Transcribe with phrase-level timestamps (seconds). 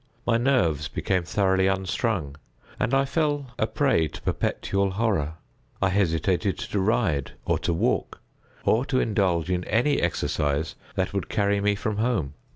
[0.25, 2.35] My nerves became thoroughly unstrung,
[2.79, 5.35] and I fell a prey to perpetual horror.
[5.79, 8.19] I hesitated to ride, or to walk,
[8.65, 12.33] or to indulge in any exercise that would carry me from home.